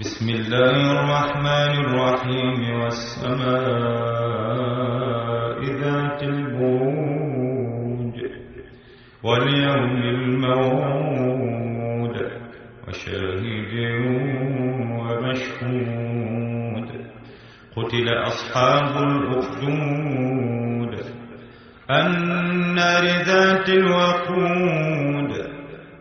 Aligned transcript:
بسم 0.00 0.28
الله 0.28 0.76
الرحمن 0.92 1.72
الرحيم 1.84 2.80
والسماء 2.80 3.60
ذات 5.82 6.22
البروج 6.22 8.14
واليوم 9.22 9.96
الموعود 10.16 11.36
وشاهد 12.88 13.74
ومشهود 15.00 16.88
قتل 17.76 18.06
أصحاب 18.08 18.92
الأخدود 19.10 20.92
النار 21.90 23.04
ذات 23.04 23.68
الوقود 23.68 25.32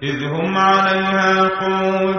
إذ 0.04 0.24
هم 0.24 0.58
عليها 0.58 1.48
قعود 1.48 2.19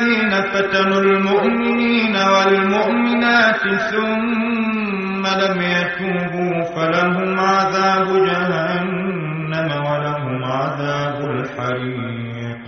الذين 0.00 0.42
فتنوا 0.42 1.00
المؤمنين 1.00 2.16
والمؤمنات 2.16 3.60
ثم 3.90 5.26
لم 5.26 5.62
يتوبوا 5.62 6.64
فلهم 6.74 7.40
عذاب 7.40 8.06
جهنم 8.26 9.70
ولهم 9.86 10.44
عذاب 10.44 11.30
الحريق. 11.30 12.66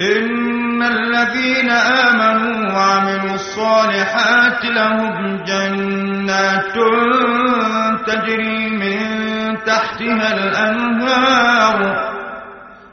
إن 0.00 0.82
الذين 0.82 1.70
آمنوا 1.70 2.72
وعملوا 2.72 3.34
الصالحات 3.34 4.64
لهم 4.64 5.36
جنات 5.46 6.74
تجري 8.06 8.70
من 8.70 8.98
تحتها 9.66 10.34
الأنهار 10.34 12.09